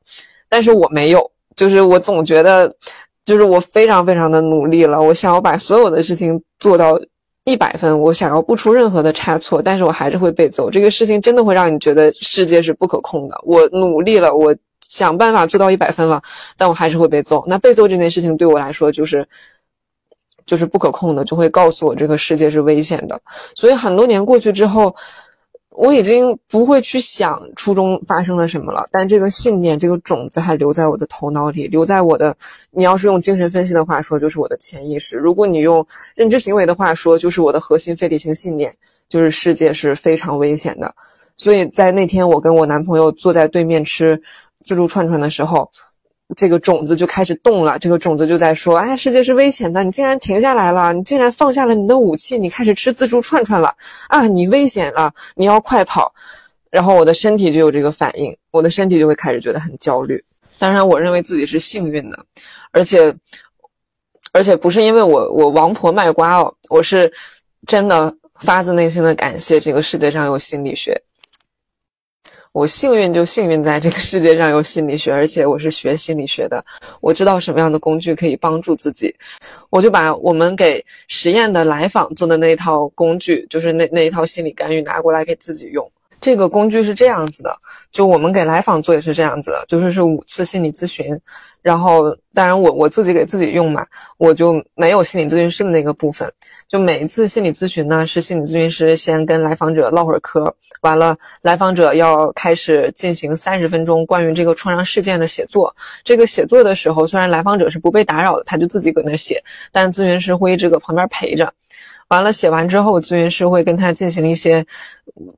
[0.48, 2.72] 但是我没有，就是我总觉得，
[3.24, 7.00] 就是我非常非常的努力了，我想要把所有的事情做到
[7.44, 10.70] 一百分，我想要不出任何的差错，但是我还是会被揍。
[10.70, 13.40] 这个事情真的会让你觉得世界是不可控的。
[13.44, 14.54] 我努力了，我。
[14.88, 16.22] 想办法做到一百分了，
[16.56, 17.42] 但我还是会被揍。
[17.46, 19.26] 那被揍这件事情对我来说就是，
[20.44, 23.20] 就是不可控的，就会告诉我这个世界是危险的。
[23.54, 24.94] 所以很多年过去之后，
[25.70, 28.84] 我已经不会去想初中发生了什么了。
[28.90, 32.36] 但这个信念，这个种子还留在我的头脑里，留在我的。
[32.70, 38.74] 你要是用精神分析的话说，就是我的潜意识；如果你用认知行为的话说，就是我的核心非理性信念，
[39.08, 40.92] 就是世界是非常危险的。
[41.36, 44.20] 所以在那天，我跟我男朋友坐在对面吃。
[44.62, 45.70] 自助串串的时候，
[46.36, 47.78] 这个种子就开始动了。
[47.78, 53.74] 这个种子就在说：“哎，世界是危险的，你竟然停下来了，你竟然放下了你的武器，你开始吃自助串串了
[54.08, 54.26] 啊！
[54.26, 56.12] 你危险了，你要快跑。”
[56.70, 60.24] 然后我的身体就有这个反应，我的身体就会开始觉得很焦虑。
[60.58, 62.18] 当然，我认为自己是幸运的，
[62.70, 63.14] 而且，
[64.32, 67.12] 而且不是因为我我王婆卖瓜哦，我是
[67.66, 70.98] 真的发自内心的感谢这个世界上有心理学。
[72.52, 76.62] 我幸运就幸运在这个世界上有心理学，而且我是学心理学的，
[77.00, 79.14] 我知道什么样的工具可以帮助自己，
[79.70, 85.90] 我就把我们给实验的来访做的那一套工具，就是那那一套心理干预拿过来给自己用。
[86.20, 87.56] 这个工具是这样子的，
[87.90, 91.18] 就我们给来访做也是这样子的，就是是五次心理咨询。
[91.62, 93.84] 然后，当然我我自己给自己用嘛，
[94.18, 96.30] 我就没有心理咨询师的那个部分。
[96.68, 105.74] 就每一次心理咨询呢，是心理咨询师先跟来访者唠会儿嗑，完了来访者要开始进行三十分钟关于这个创伤事件的写作。
[106.04, 109.42] 这个写作的时候，虽然来访者是不被打扰的，他就自己搁那写，
[109.72, 111.52] 但咨询师会一直搁旁边陪着。
[112.08, 114.64] 完了写完之后，咨询师会跟他进行一些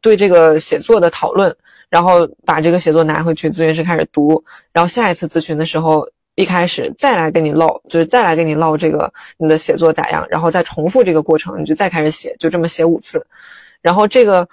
[0.02, 1.54] 对这个写作的讨论，
[1.88, 6.06] 然后把这个写作拿回去，咨询师开始读，然后下一次咨询的时候。
[6.36, 13.24] 一开始再来跟你唠，就是再来跟你唠这个你的写作咋样，然后再重复这个过程，你就再开始写，就这么写五次。
[13.80, 14.44] 然后这个，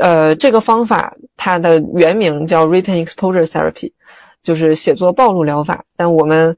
[0.00, 3.92] 呃，这个方法它的原名叫 Written Exposure Therapy，
[4.42, 5.84] 就是写作暴露疗法。
[5.96, 6.56] 但我们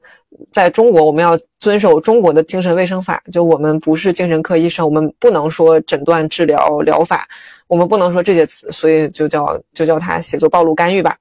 [0.51, 7.27] 在中国，我们要遵守中国的精神卫生法，就我们不是精神科医生，我们不能说诊断、治疗、疗法，
[7.67, 11.15] 我们不能说这些词，所以就叫就叫它写作暴露干预吧。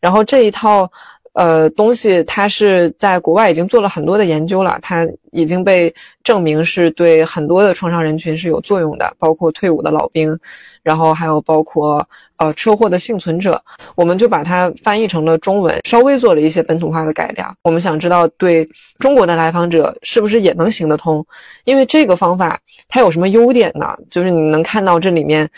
[0.00, 0.90] 然后这一套。
[1.34, 10.36] 呃，东西它是在国外已经做了很多的研究了，它已经被证明是对很多的创伤人群是有作用的，包括退伍的老兵，
[10.82, 12.04] 然后还有包括
[12.38, 13.62] 呃车祸的幸存者。
[13.94, 17.54] 我们就把它翻译成了中文，稍微做了一些本土化的改良。
[17.62, 21.24] 我们想知道对中国的来访者是不是也能行得通？
[21.64, 23.96] 因为这个方法它有什么优点呢？
[24.10, 25.48] 就是你能看到这里面，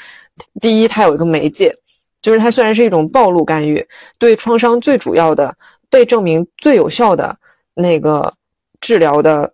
[0.61, 1.75] 第一，它有一个媒介。
[2.23, 3.87] 就是它虽然是一种暴露干预，
[4.19, 5.55] 对创伤最主要的
[5.89, 7.37] 被证明最有效的
[7.75, 8.33] 那个
[8.81, 9.53] 治疗的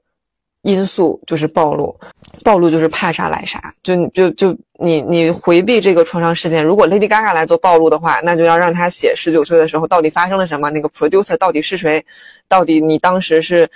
[0.63, 1.99] 因素就是暴露，
[2.43, 6.65] 暴露就是怕啥来啥，就就就你你回避这个创伤事件。
[6.65, 12.05] 如果 Lady Gaga 来做暴露的话，那就要让他写十九岁的时候到底发生了什么，那个 producer 到底是谁，
[12.49, 13.69] 到底你当时是。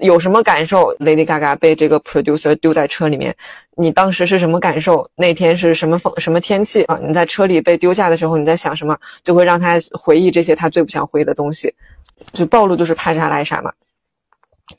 [0.00, 3.34] 有什么感受？Lady Gaga 被这个 producer 丢在车里面，
[3.76, 5.08] 你当时是什么感受？
[5.16, 6.98] 那天是什么风什么天气啊？
[7.02, 8.96] 你在车里被丢下的时候，你在想什么？
[9.24, 11.74] 就会让他回忆这些他最不想回忆的东西，
[12.32, 13.72] 就暴露就是怕啥来啥嘛。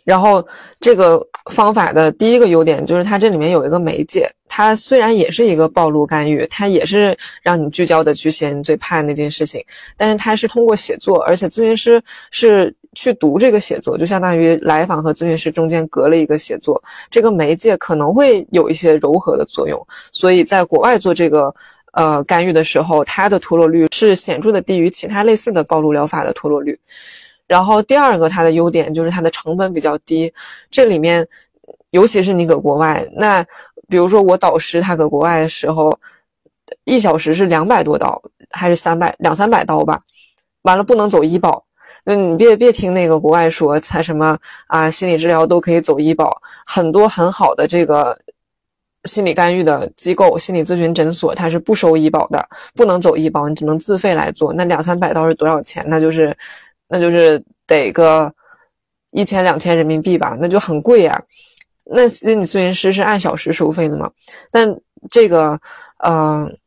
[0.03, 0.45] 然后
[0.79, 9.63] 这个方法的第一个优点就是它这里面有一个媒介，它虽然也是一个暴露干预，它也是让你聚焦的去写你最怕的那件事情，
[9.95, 11.99] 但是它是通过写作，而且咨询师
[12.29, 12.71] 是。
[12.99, 16.81] 去读这个写作，就相当于来访和咨询师中间隔了一个写作，
[17.11, 19.79] 这个媒介可能会有一些柔和的作用，
[20.11, 21.53] 所以在国外做这个
[21.93, 26.75] 呃干预的时候，它的脱落率是显著的低于其他类似的暴露疗法的脱落率。
[27.45, 30.33] 然后第二个它的优点就是它的成本比较低，
[30.71, 31.23] 这里面
[31.91, 33.45] 尤其是你搁国外，那
[33.87, 35.95] 比如说我导师他搁国外的时候，
[36.83, 40.01] 一小时是两百多刀还是三百两三百刀吧，
[40.63, 41.63] 完了不能走医保。
[42.03, 48.17] 那你别别听那个国外说他什么啊，心理治疗都可以走医保，很多很好的这个
[49.05, 54.53] 心理干预的机构、心理咨询诊所，它是不收医保的，不能走医保，你只能自费来做。
[54.53, 55.83] 那两三百刀是多少钱？
[55.87, 56.35] 那就是，
[56.87, 58.33] 那就是得个
[59.11, 61.21] 一千两千人民币吧，那就很贵呀。
[61.83, 64.11] 那心理咨询师是按小时收费的嘛？
[64.51, 64.73] 但
[65.09, 65.59] 这个，
[66.05, 66.57] 嗯。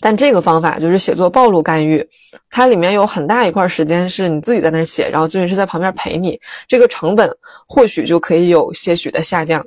[0.00, 2.06] 但这个方法就是写作暴露干预，
[2.50, 7.30] 它里面有很大一块时间是你自己在那儿写，然后咨询师在旁边陪你，这个成本
[7.66, 9.64] 或许就可以有些许的下降。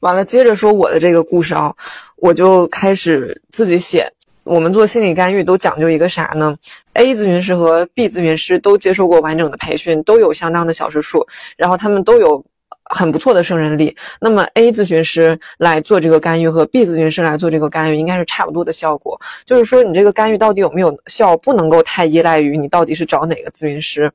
[0.00, 1.74] 完了，接着说我的这个故事啊，
[2.18, 4.12] 我就开始自己写。
[4.44, 6.56] 我们做心理干预都讲究一个啥呢
[6.94, 12.42] ？A 咨询师和 B 咨询师都接受过完整的培训，都有相当的小时数，然后他们都有
[12.88, 13.94] 很不错的胜任力。
[14.20, 19.20] 那么 A 咨询师来做这个干预和 B 咨询师来做这个干预，应该是差不多的效果。
[19.44, 24.10] 就是说，你这个干预到底有没有效，不能够太依赖于你到底是找哪个咨询师。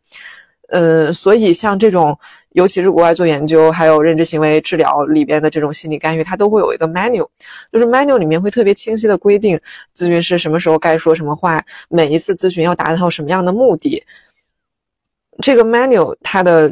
[0.70, 2.18] 嗯，所以像这种。
[2.54, 7.28] 尤其是国外做研究，还有认知行为治疗里边的这种心理干预，它都会有一个 manual，
[7.72, 9.60] 就是 manual 里面会特别清晰的规定
[9.98, 14.04] 咨询师什么时候该说什么话，每一次咨询要达到什么样的目的。
[15.42, 16.72] 这个 manual 它的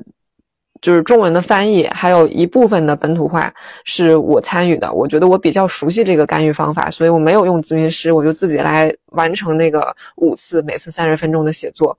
[0.81, 3.53] 就是中文的翻译，还有一部分的本土化
[3.85, 4.91] 是我参与的。
[4.91, 11.97] 我觉得我比较熟悉这个干预方法，所以我没有用咨询师，我就自己来完成那个五次，每次三十分钟的写作。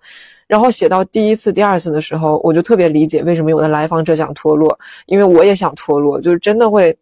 [0.48, 6.94] 然后写到第一次、第二次的时候，我就特别理解为什么有的来访者想脱落，因为我也想脱落，就是真的会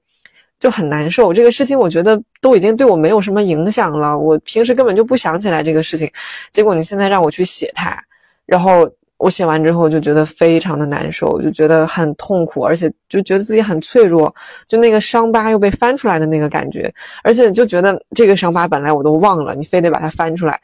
[0.61, 1.33] 就很难受。
[1.33, 6.09] 这个事情我觉得都已经对我没有什么影响了，我平时根本就不想起来这个事情，
[6.53, 7.99] 结果你现在让我去写它，
[8.47, 8.89] 然后
[9.21, 14.35] 我写完之后就觉得非常的难受，就觉得很痛苦，而且就觉得自己很脆弱，
[14.67, 16.91] 就那个伤疤又被翻出来的那个感觉，
[17.23, 20.59] 而且就觉得这个伤疤本来我都忘了，你非得把它翻出来，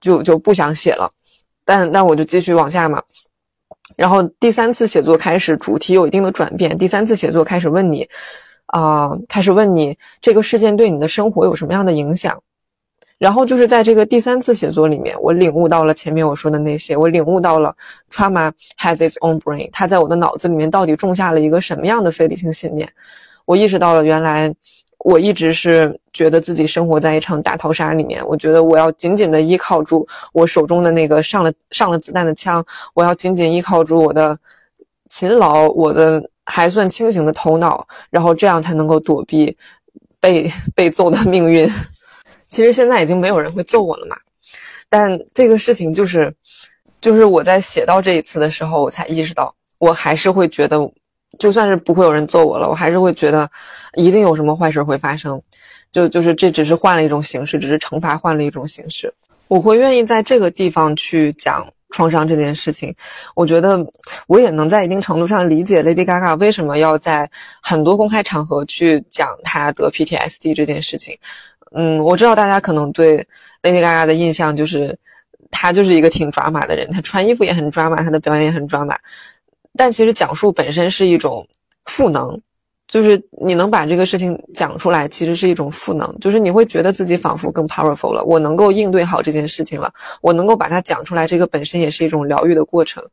[0.00, 1.10] 就就不想写了。
[1.66, 3.02] 但但我就继续往下嘛，
[3.94, 6.78] 然后第三次写作开始，主题有一定的转变。
[6.78, 8.08] 第三次写作开始问你，
[8.68, 12.42] 啊，开始问你这个事件对你的生活有什么样的影响？
[13.18, 17.74] 然后就是在这个第三次写作里面，我领悟到了前面我说的那些，我领悟到了
[18.10, 22.88] trauma has its own brain，它在我的脑子里面到底种下了一个什么样的非理性信念？
[23.44, 24.54] 我意识到了原来。
[25.04, 32.62] 我一直是觉得自己生活在一场大逃杀里面，我觉得我要紧紧的依靠住我手中的那个上了上了子弹的枪，
[32.94, 34.36] 我要紧紧依靠住我的
[35.08, 39.56] 勤劳，我的还算清醒的头脑，然后这样才能够躲避
[40.20, 41.70] 被被揍的命运。
[42.48, 44.16] 其实现在已经没有人会揍我了嘛，
[44.88, 46.34] 但这个事情就是，
[47.00, 50.90] 就是我在写到这一次的时候，我才意识到，我还是会觉得。
[51.38, 53.48] 就算是不会有人揍我了，我还是会觉得
[53.94, 55.40] 一定有什么坏事会发生。
[55.92, 59.12] 就就是这只是换了一种形式，只是惩罚换了一种形式。
[59.46, 62.92] 我会愿意在这个地方去讲创伤这件事情。
[63.36, 63.86] 我觉得
[64.26, 67.30] 我也能在一定程度上理解 Lady Gaga 为什么要在
[67.62, 71.16] 很多公开场合去讲她得 PTSD 这件事情。
[71.72, 73.18] 嗯，我知道大家可能对
[73.62, 74.96] Lady Gaga 的印象就是
[75.50, 78.96] 她就是一个挺抓马的人，她穿衣服也很抓马，她的表演也很抓马。
[79.76, 81.46] 但其实讲述本身是一种
[81.84, 82.40] 赋能，
[82.88, 93.04] 就是你能把这个事情讲出来，其实是一种赋能，就是你会觉得自己仿佛更 powerful 了，我能够应对好这件事情了，我能够把它讲出来，这个本身也是一种疗愈的过程。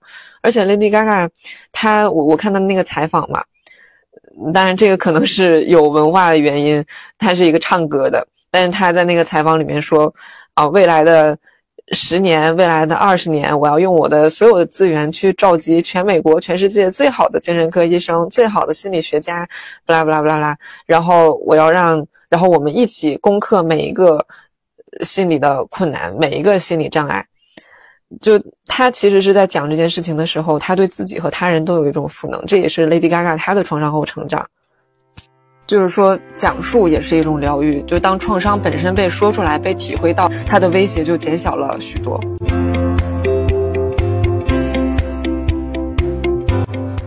[0.42, 1.30] 而且 Lady Gaga，
[1.72, 3.44] 她我我看到那个采访嘛，
[4.54, 6.84] 当然这个可能是有文化的原因，
[7.18, 10.14] 她是一个唱歌的，但是他在那个采访里面说，
[10.54, 11.38] 啊，未来的。
[11.92, 19.48] 十年未来的二十年，我要用我的所有的资源去召集全美国、全世界最好的精神科医生、最好的心理学家，
[19.86, 20.58] 不啦不啦不啦啦。
[20.88, 24.26] 然后我要让，然后我们一起攻克每一个
[25.02, 27.24] 心理的困难，每一个心理障碍。
[28.20, 34.44] 就他其实是在讲这件事情的时候，他对自己和他人都有一种赋能，这也是 Lady Gaga 她的创伤后成长。
[35.68, 37.82] 就是说，讲述也是一种疗愈。
[37.84, 42.20] 就当创伤本身被说出来、被体会到，它的威胁就减小了许多。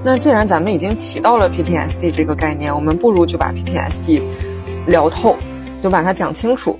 [0.02, 4.20] 那既然咱们已经提到了 PTSD 这个概念，我们不如就把 PTSD
[4.86, 5.36] 聊透，
[5.80, 6.76] 就把它讲清楚。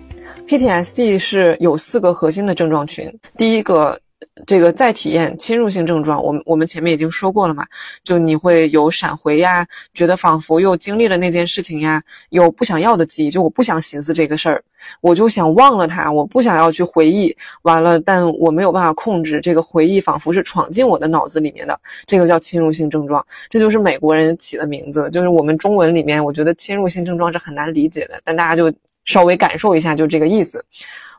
[0.49, 3.97] PTSD 是有四个核心的症状群，第一个。
[4.47, 7.67] 这个再体验侵入性症状，我们我们前面已经说过了嘛，
[8.05, 14.63] 就你会有闪回呀，觉得仿佛又经历了那件事情呀，有不想要的记忆，就我不想寻思这个事儿，
[15.01, 28.73] 我就想忘了它，我不想要去回忆，完了，但我没有办法控制这个回忆，仿佛是闯进我的脑子里面的，这个叫侵入性症状，这就是美国人起的名字，就是我们中文里面，我觉得侵入性症状是很难理解的，但大家就
[29.05, 30.65] 稍微感受一下，就这个意思。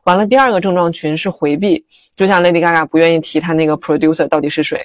[0.06, 1.84] 完了，第二个症状群是回避，
[2.16, 4.84] 就像 Lady Gaga 不愿意提他那个 producer 到底是谁。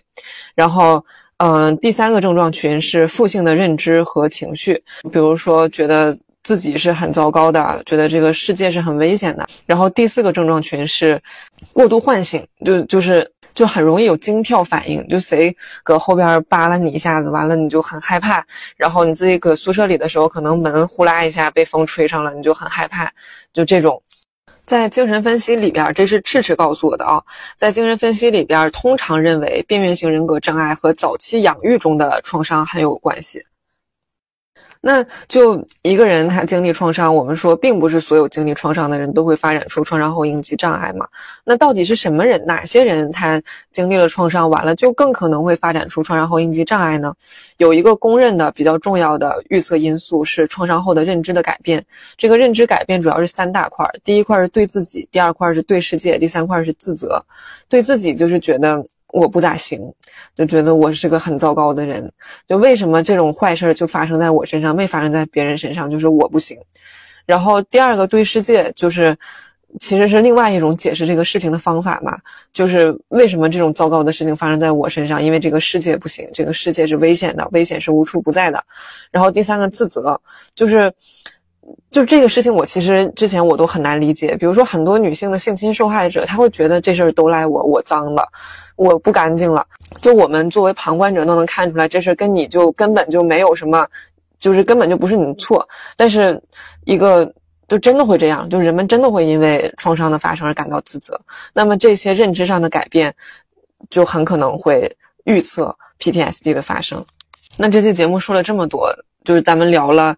[0.55, 1.05] 然后，
[1.39, 4.75] 嗯，第三个症状群是负性的认知和情绪，
[5.13, 9.47] 比如说觉得自己是很糟糕的，觉得这个世界是很危险的。
[9.65, 11.21] 然后第四个症状群是
[11.73, 18.45] 过度唤醒，就就是就很容易有惊跳反应，就谁搁后边扒拉你一下子，完了你就很害怕。
[18.77, 23.11] 然后你自己搁宿舍里的时候，可能门呼啦一下被风吹上了，你就很害怕，
[23.53, 24.01] 就这种。
[24.67, 27.23] 在精神分析里边，这是赤赤告诉我的啊，
[27.57, 33.45] 在精神分析里边，通常认为边缘型人格障碍和早期养育中的创伤很有关系。
[34.87, 41.09] 那就一个人他经历创伤，我们说并不是所有经历创伤的人都会发展出创伤后应激障碍嘛？
[41.43, 42.45] 那到底是什么人？
[42.45, 43.41] 哪些人他
[43.73, 47.15] 经历了创伤，完了就更可能会发展出创伤后应激障碍呢？
[47.57, 51.83] 有一个公认的比较重要的预测因素是创伤后的认知的改变。
[52.19, 57.25] 这个认知改变主要是三大块，第一块是对自己，第二块是对世界，第三块是自责。
[57.71, 58.85] 对自己就是觉得。
[59.15, 59.81] 我不咋行，
[60.37, 62.13] 就觉得我是个很糟糕的人。
[62.49, 65.89] 就为什么这种坏事就发生在我身上，没发生在别人身上？
[65.89, 66.59] 就是我不行。
[67.25, 69.17] 然后第二个对世界，就是
[69.79, 72.19] 其实是另外一种解释这个事情的方法嘛。
[72.53, 75.23] 就是为什么这种糟糕的事情发生在我身上？
[75.23, 78.61] 因为这个世界不行，这个世界是危险的，危险是无处不在的。
[79.13, 80.21] 然后第三个自责，
[80.57, 80.93] 就是。
[81.91, 84.37] 就这个事情，我其实之前我都很难理解。
[84.37, 88.27] 比如说，很多女性的性侵受害者，她会觉得这事儿都赖我，我脏了，
[88.77, 89.67] 我不干净了。
[90.03, 93.87] 就我们作为旁观者都能看出来，这事儿跟你就根本就没有什么，
[94.39, 95.67] 就是根本就不是你的错。
[95.97, 96.39] 但是，
[96.85, 97.33] 一个
[97.69, 101.19] 就真的会这样，就人们真的会因为创伤的发生而感到自责。
[101.55, 103.15] 那么这些认知上的改变，
[103.89, 104.95] 就很可能会
[105.25, 107.03] 预测 PTSD 的发生。
[107.57, 108.93] 那这期节目说了这么多，
[109.25, 110.15] 就是咱们聊了。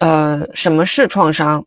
[0.00, 1.64] 呃，什么是创伤？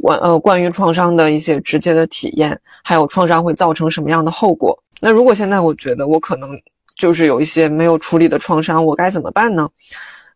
[0.00, 4.78] 关呃，关于创伤的一些直接的体验，还有创伤会造成什么样的后果？
[5.00, 6.50] 那如果现在我觉得我可能
[6.96, 9.68] 就是有一些没有处理的创伤，我该怎么办呢？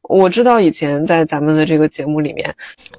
[0.03, 2.55] 我知道以前在咱们的这个节目里面，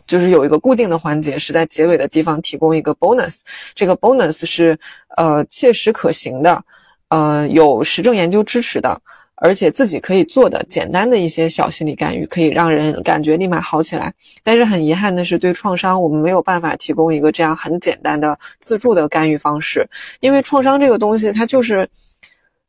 [0.05, 3.39] 就是有一个固定的环节，是在结尾的地方提供一个 bonus，
[3.73, 4.77] 这个 bonus 是
[5.17, 6.61] 呃切实可行的，
[7.07, 9.01] 呃有实证研究支持的。
[9.41, 14.13] 而且自己可以做的简单的一些小心理干预，可以让人感觉立马好起来。
[14.43, 19.87] 但是很遗憾的是，对创伤我们没有办法提供一个这样很简单的自助的干预方式，
[20.19, 21.87] 因为创伤这个东西它就是，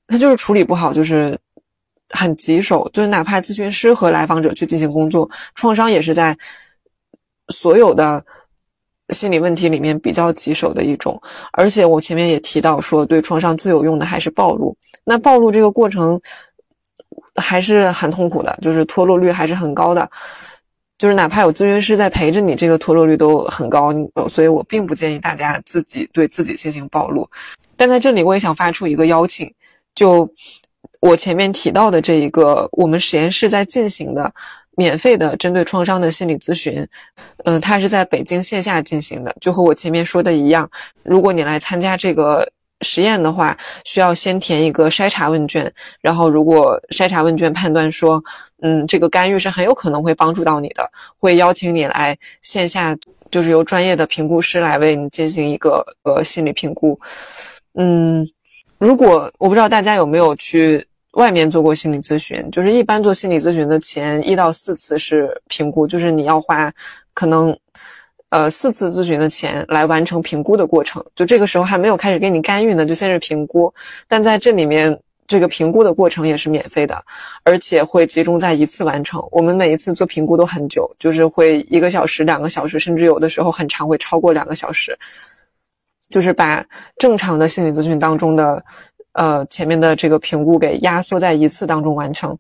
[0.07, 1.37] 它就是处理不好，就是
[2.11, 2.89] 很棘手。
[2.93, 6.37] 就是哪怕咨询师和来访者去进行工作，创伤也是在
[7.49, 8.25] 所有的
[9.09, 11.21] 心理问题里面比较棘手的一种。
[11.53, 14.77] 而且我前面也提到说，对创伤最有用的还是暴露。
[15.03, 16.21] 那暴露这个过程。
[17.37, 20.09] 还是很痛苦的，就是脱落率还是很高的，
[20.99, 23.93] 就是哪怕有咨询师在陪着你，这个脱落率都很高。
[24.29, 27.29] 所以我并不建议大家自己对自己进行暴露。
[27.77, 29.53] 但在这里，我也想发出一个邀请，
[29.95, 30.29] 就
[31.01, 34.33] 我前面提到的这一个我们实验室在进行的
[34.77, 36.87] 免费的针对创伤的心理咨询，
[37.45, 40.71] 嗯，它是在北京线下进行的，就和我前面说的一样，
[41.03, 42.51] 如果你来参加这个。
[42.83, 45.71] 实验的话，需要先填一个筛查问卷，
[46.01, 48.23] 然后如果筛查问卷判断说，
[48.63, 52.97] 嗯，这个干预是很有可能会帮助到你的，会邀请你来线下，
[53.31, 56.99] 就是由专业的评估师来为你进行一个呃心理评估。
[57.75, 58.27] 嗯，
[58.79, 66.73] 如果我不知道大家有没有去外面做过心理咨询，就是一般做心理咨询的前一到四次是评估，就是你要花
[67.13, 67.57] 可能。
[68.31, 73.73] 呃，四次咨询的钱来完成评估的过程，就这个时候还没有开始给你干预呢，就先是评估。
[74.09, 77.05] 但在这里面，这个评估的过程也是免费的，
[77.45, 79.21] 而且会集中在一次完成。
[79.31, 84.97] 我们每一次做评估都很久，就是会一个小时、两个小时，甚至有的时候很长，会超过两个小时。
[86.09, 86.65] 就是把
[86.99, 88.65] 正常的心理咨询当中的，
[89.13, 92.37] 呃，前面的这个评估给压缩在一次当中完成。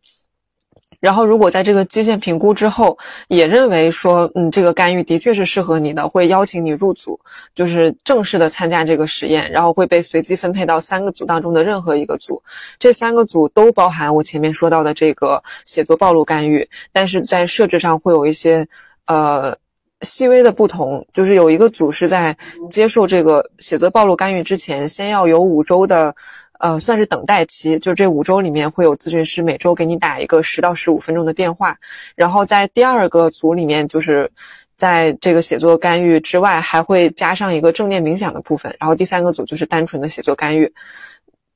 [1.01, 2.96] 然后，如果在这个基线评估之后，
[3.28, 7.18] 也认为说，嗯，这个干预的确是适合你的，会邀请你入组，
[7.55, 12.42] 就是正式的参加这个实验，然后会被随机分配到三个组当中的任何一个组。
[12.78, 18.68] 这三个组都包含我前面说到的这个写作暴露干预，但是在设置上会有一些
[19.07, 19.57] 呃
[20.03, 22.36] 细微的不同，就是有一个组是在
[22.70, 26.14] 接受这个写作暴露干预之前，先要有五周的。
[26.61, 31.74] 呃，算是等待期，就这五周里面会有咨询师每周给你打一个十到十五分钟的电话，
[32.14, 34.30] 然后在第二个组里面，就是
[34.76, 40.70] 在这个写作干预之外，还会加上一个正念冥想的部分，然后第三个组就是单纯的写作干预。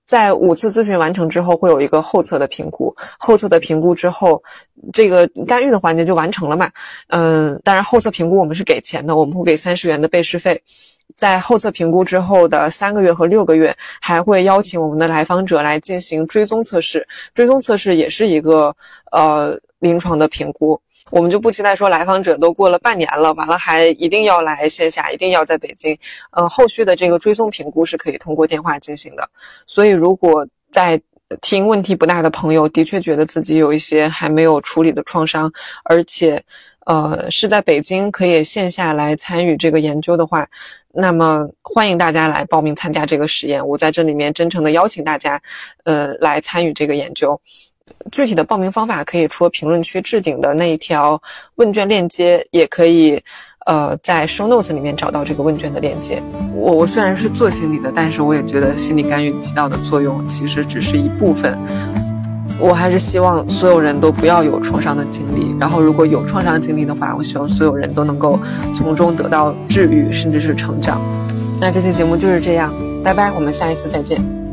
[0.07, 4.43] 在五次咨询完成之后，会有一个后测的评估，后测的评估之后，
[4.93, 6.71] 这个干预的环节就完成了嘛？
[7.09, 10.63] 嗯，当然后测评估我们是给钱的，我们会给三十元的备试费。
[11.17, 17.07] 在后测评估之后的三个月和六个月，还会邀请我们的来访者来进行追踪测试。
[17.33, 18.75] 追踪测试也是一个
[19.13, 20.81] 呃临床的评估。
[21.11, 25.97] 我们就不期待说来访者都过了半年了，完了还一定要来线下，一定要在北京。
[26.33, 29.29] 呃，后续的这个追踪评估是可以通过电话进行的。
[29.67, 31.01] 所以，如果在
[31.43, 35.53] 听问题不大的朋友，的确觉得自己有一些还没有处理的创伤，
[35.85, 36.43] 而且。
[36.87, 40.47] 呃，是在北京可以线下来参与这个研究的话，
[40.93, 43.67] 那么欢迎大家来报名参加这个实验。
[43.67, 45.41] 我在这里面真诚的邀请大家，
[45.85, 47.41] 呃，来参与这个研究。
[48.11, 51.21] 具体的报名方法可以戳评论区置顶的那一条
[51.57, 53.23] 问卷链接，也可以，
[53.67, 56.23] 呃，在 show notes 里面找到这个问卷的链接。
[56.55, 61.59] 我我虽然是做心理的，但是我也觉得心理干预起到的作用其实只是一部分。
[62.61, 68.39] 我还是希望所有人都不要有创伤的经历，然后如果有创伤经历的话，我希望所有人都能够
[68.73, 71.01] 从中得到治愈，甚至是成长。
[71.61, 74.44] 那这期节目就是这样，拜拜，我们下一次再见。